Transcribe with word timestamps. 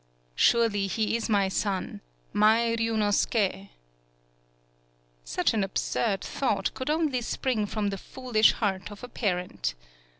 "Surely 0.33 0.87
he 0.87 1.15
is 1.15 1.29
my 1.29 1.47
son, 1.47 2.01
my 2.33 2.75
Ryunosuke." 2.75 3.69
Such 5.23 5.53
an 5.53 5.63
absurd 5.63 6.21
thought 6.21 6.73
could 6.73 6.89
only 6.89 7.21
spring 7.21 7.67
from 7.67 7.89
the 7.91 7.99
foolish 7.99 8.53
heart 8.53 8.91
of 8.91 9.03
a 9.03 9.07
parent. 9.07 9.75